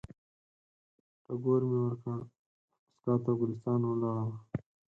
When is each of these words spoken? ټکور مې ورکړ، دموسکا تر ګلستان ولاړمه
ټکور 1.25 1.61
مې 1.69 1.77
ورکړ، 1.85 2.17
دموسکا 2.23 3.13
تر 3.23 3.33
ګلستان 3.39 3.81
ولاړمه 3.85 4.35